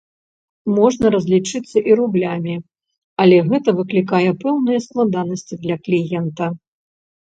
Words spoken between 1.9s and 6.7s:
і рублямі, але гэта выклікае пэўныя складанасці для кліента.